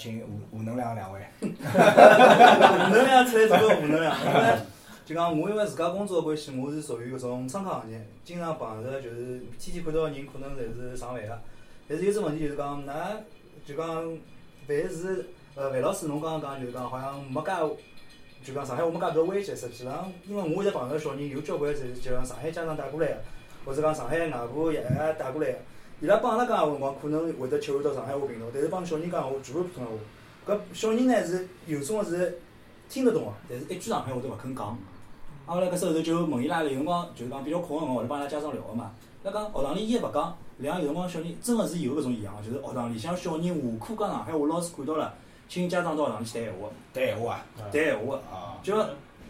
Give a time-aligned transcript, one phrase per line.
[0.00, 1.20] 请吴吴能量两位。
[1.40, 4.58] 负能量出来做个负能量，因为
[5.04, 11.38] 就讲我因为自家工作的关系，我是属于搿种商科行业，经常碰着就是天天看到的人可能侪是上万个，
[11.86, 12.92] 但是有只问题就是讲，㑚
[13.66, 14.18] 就讲
[14.66, 17.52] 凡是呃范老师侬刚刚讲就是讲好像没介。
[18.42, 23.16] 就讲上海我没介多危险，实际上，因为我现在碰着小人有交关是就讲上海家长带过来个，
[23.66, 25.58] 或者讲上海外婆爷爷带过来个，
[26.02, 30.00] 伊拉帮阿拉讲闲话辰光，可能会得切换到上海话频道，但是帮小人讲闲话全部普通闲话。
[30.46, 32.40] 搿小人呢是有种是
[32.88, 34.78] 听得懂个，但是一句上海话都勿肯讲。
[35.44, 38.92] 阿拉搿时候就问伊拉，有辰光就是讲比较空个辰光，会得帮伊拉家长聊个嘛。
[39.22, 45.12] 伊拉讲学堂里一勿讲，两有辰光小人真个是有搿种现象，就是学堂里向小人下课讲上海话，老师看到了，
[45.50, 47.68] 请家长到学堂里去谈闲话，谈闲话啊。
[47.70, 48.16] 谈闲话个。
[48.34, 48.56] 啊。
[48.62, 48.74] 就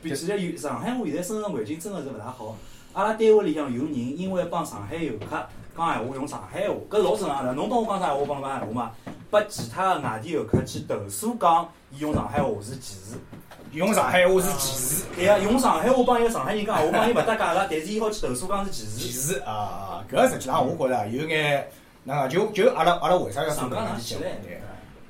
[0.00, 2.56] 比起来有上海话现在生存环境真个是勿大好。
[2.92, 5.36] 阿拉单位里向有人因为帮上海游客
[5.80, 7.52] 讲闲话用上海话，搿老正常个。
[7.54, 8.90] 侬帮我讲啥闲话，帮侬讲闲话嘛？
[9.30, 13.16] 拨其他个外地游客去投诉讲，伊用上海话是歧视。
[13.72, 15.04] 用上海话是歧视。
[15.16, 18.98] 对个，用上海话帮一个上海人讲闲话，帮伊勿搭界个，但是伊好去投诉讲是歧视。
[18.98, 20.04] 歧视啊啊！
[20.10, 21.66] 搿实际上我觉着有眼，
[22.04, 24.22] 那就就阿拉阿拉为啥要上搿样子节目？
[24.22, 24.60] 对，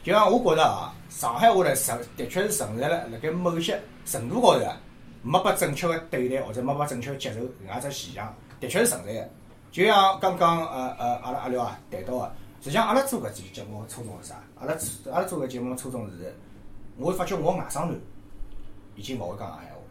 [0.05, 4.77] 就像我觉着啊，上海话呢存的确是存在了辣盖某些程度高头啊，
[5.23, 9.29] 没被正确个对待或者没被正确接受搿样只现象，的确是存在个。
[9.71, 14.37] 就像刚刚呃呃阿拉阿廖啊谈到个，实际上阿拉做搿期节目初衷是啥？
[14.59, 14.75] 阿拉
[15.13, 16.35] 阿拉做搿节目初衷是，
[16.97, 17.99] 我发觉我外甥女
[18.97, 19.83] 已经勿会讲上海话了。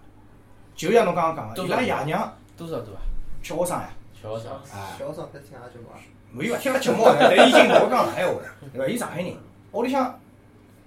[0.76, 3.02] 就像侬刚刚讲个，伊拉爷娘多少多啊？
[3.42, 3.90] 小学生呀。
[4.22, 4.52] 小学生。
[4.74, 4.96] 哎。
[5.00, 5.96] 小学生开始听阿拉节目啊？
[6.32, 8.44] 没有啊，听了节目， 但已经勿会讲上海话了，
[8.74, 8.88] 对伐？
[8.88, 9.34] 伊上海人，
[9.72, 10.20] 屋里向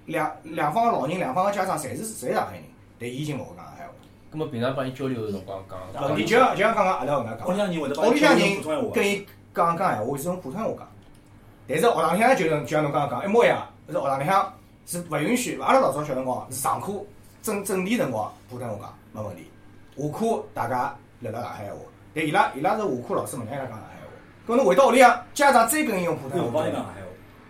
[0.07, 2.65] 两两方个老人，两方个家长，侪是侪是上海人，
[2.99, 3.93] 但伊已经勿会讲上海话。
[4.33, 10.89] 咁么平常帮伊交流个辰光讲，问题就像就像刚刚阿拉搿能讲，屋里向人会得屋里向人跟伊讲讲闲话是用普通话讲，
[11.69, 14.55] 但是学堂里向就就像侬刚刚讲一模一样，是学堂里向
[14.87, 16.95] 是勿允许，阿拉老早小辰光是上课
[17.43, 19.51] 正正题辰光普通话讲没问题，
[19.99, 21.77] 下课大家聊聊上海话，
[22.15, 26.87] 但伊拉伊拉是下课老师勿让伊拉讲上海话，搿侬回到屋里向家长再跟伊用普通话讲，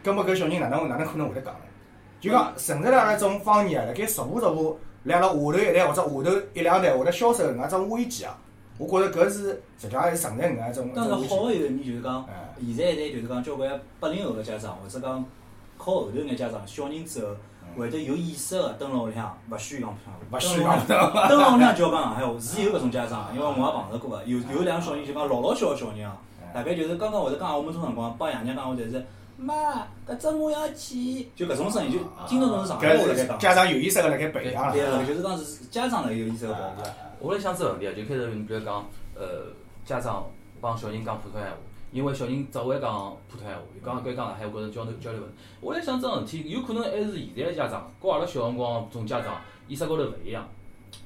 [0.02, 1.60] 搿么搿小人哪能哪能可能会得讲呢？
[2.20, 4.80] 就讲存在了那种方言啊，辣盖逐步逐步。
[5.04, 6.22] 来了下头一代或者下头
[6.54, 8.38] 一两代会得销售搿能介种危机啊！
[8.78, 10.90] 我觉着搿是实际上还是存在搿能介种。
[10.94, 12.24] 当然好个一面就是讲，
[12.60, 15.24] 现在一代就是讲交关八零后个家长或者讲
[15.76, 17.28] 靠后头眼家长小人之后
[17.76, 26.16] 会得有意识个蹲辣屋里向勿需要讲普通话，勿需要讲，蹲辣屋 里向就要讲上海话，是有搿种家长，因为我也碰着过个，有有两个小人就讲老老小个小人啊，
[26.54, 29.04] 大概就是刚刚会得讲闲话没多辰光，帮爷娘讲话侪是。
[29.42, 31.98] 妈，搿只我要去，就搿种声音，就
[32.28, 33.38] 听得懂是上海话辣盖讲。
[33.38, 34.72] 家长有意识个辣盖培养了。
[34.72, 36.82] 对个，就是讲是家长辣有意识个保护。
[37.20, 39.52] 我辣想只问题啊，就开始比如讲，呃，
[39.84, 40.24] 家长
[40.60, 41.56] 帮小人讲普通闲话，
[41.92, 45.36] 因为小人只会讲普通闲话，伊讲该讲上海话，觉着交流交流问题。
[45.60, 50.48] 我来想只问题，有可能还是现在的家长，跟阿拉小辰光种家长意识高头勿一样。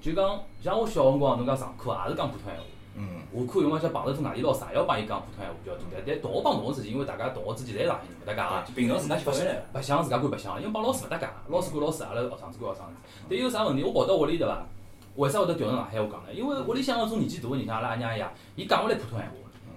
[0.01, 2.63] 就讲像我小辰光，侬讲上课也是讲普通闲话。
[2.97, 5.85] 嗯，下课用光像碰着种外地老师，也要帮伊讲普通闲话比较多。
[5.93, 8.65] 但但同学帮同学之间，因为大家同学之间侪是上海人，勿搭界啊。
[8.75, 12.95] 平常自家去白相白相自家管白相，因为帮老师勿搭界，老师管老师，阿拉学生子管学生子。
[13.29, 13.83] 但有啥问题？
[13.85, 14.67] 我跑到屋里对伐？
[15.17, 16.33] 为啥会得调成上海话讲呢？
[16.35, 19.35] 因为屋里向搿种年纪大个人，像阿拉阿娘伊啊，伊讲勿来普通闲话，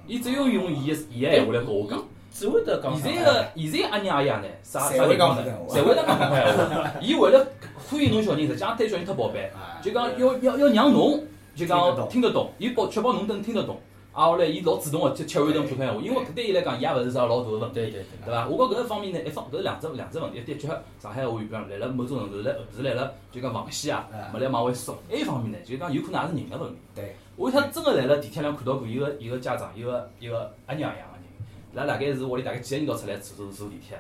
[0.08, 2.02] 伊只有用伊个伊个闲话来跟我讲。
[2.32, 2.96] 只会得讲。
[2.96, 5.44] 现在个现在阿娘阿爷呢，啥啥会讲呢？
[5.68, 6.92] 侪会得讲普通闲话。
[7.02, 7.46] 伊为了
[7.90, 9.52] 欢迎侬小人，实际上对小人忒宝贝，
[9.82, 11.24] 就讲要要要让侬
[11.60, 13.78] 就讲听得懂，伊保确保侬能听得懂。
[14.12, 18.48] 啊，后来伊老主动个去切换成普通闲话，因为搿对伊来讲，伊也勿是啥老大个问题，对对对伐？
[18.48, 20.68] 我觉搿一方面呢，一方搿是两只两只问题，的确
[21.00, 24.04] 上海话语讲来了某种程度来是来了就讲防线啊，
[24.34, 24.98] 没来往回缩。
[25.08, 26.80] 还一方面呢，就讲有可能也是人个问题。
[26.96, 31.24] 对，我一趟真个来了地铁上看到过一个一个家长，一个一个阿娘一样个人，
[31.72, 33.98] 伊拉大概是屋里大概几个人到出来坐坐坐地铁，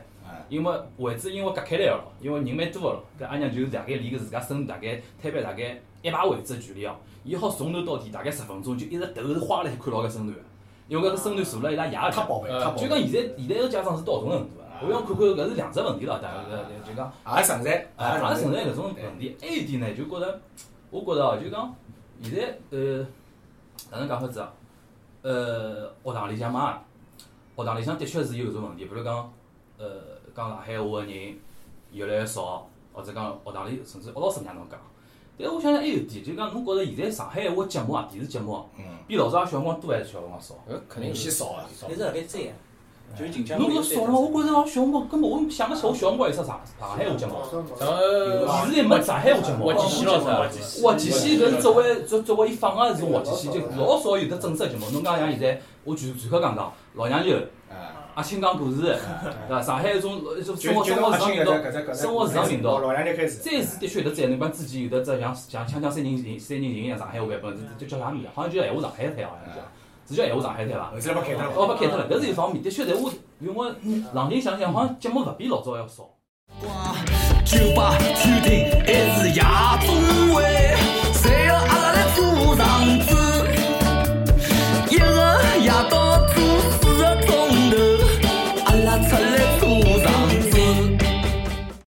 [0.49, 10.37] 因为位置因为隔开来个咯，因为人蛮多个咯，搿阿娘就是大概离个自家身大概摊板大概一排位置个距离哦，伊好从头到底大概十分钟，就一直头是花了看牢搿身段。
[10.87, 14.81] 因为搿个身段坐辣伊拉爷太宝贝，就讲现在现在个家长是到种程度啊？
[14.81, 19.37] 我想看看搿是两只问题咯，大概搿就讲也存在，也存在搿种问题。
[19.39, 20.39] 还有一点呢，就觉着，
[20.89, 21.75] 我觉着哦，就讲
[22.23, 23.05] 现在呃，
[23.91, 24.51] 哪能讲法子啊？
[25.21, 26.79] 呃，学堂里向嘛，
[27.55, 29.31] 学堂里向的确是有搿种问题，比如讲
[29.79, 29.85] 呃，
[30.35, 31.35] 讲上海话个人
[31.91, 34.79] 越来越少，或者讲学堂里甚至学老师哪能讲？
[35.41, 38.61] 但我想想还有点，就讲侬觉着现在上海话节目啊，电视节目，
[39.07, 40.55] 比老早小辰光多还是小辰光少？
[40.67, 42.53] 呃肯定是少啊，一直辣盖追啊。
[43.17, 43.57] 就是近腔。
[43.57, 47.33] 侬搿少了，我觉着老小辰光根本我想勿起我小辰光有啥上上海话节目。
[47.79, 49.65] 呃，电视里没上海话节目。
[49.65, 54.89] 滑稽戏咯是滑稽戏搿是作为作作为伊放个是滑稽戏，就老少有得正式节目。
[54.91, 57.37] 侬讲像现在，我举举个讲讲，老娘舅。
[58.19, 58.97] 阿阿青讲故事，对
[59.47, 59.61] 伐？
[59.61, 63.15] 上海一种一种生就活生活就从阿青搿时尚频道生活时尚频道再
[63.61, 68.31] 是的确有得才能帮之前有得只像像锵锵三人行三人行一样上海话版本，就叫啥名啊？
[68.35, 69.61] 好像就闲话上海滩好像叫，
[70.05, 70.91] 是叫闲话上海滩伐？
[71.55, 72.03] 后头把开脱了。
[72.03, 73.71] 哦，被开脱了，搿是一方面，的确，但我因为
[74.13, 76.09] 冷静想想，好像节目勿比老早要少。
[77.45, 78.67] 酒吧、餐厅、